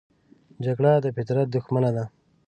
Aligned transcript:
جګړه 0.65 0.91
د 1.03 1.05
فطرت 1.15 1.47
دښمنه 1.55 1.89
ده 1.95 2.03